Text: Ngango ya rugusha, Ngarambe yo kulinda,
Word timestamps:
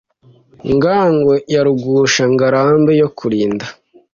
Ngango 0.75 1.33
ya 1.53 1.61
rugusha, 1.65 2.23
Ngarambe 2.33 2.91
yo 3.01 3.07
kulinda, 3.17 3.65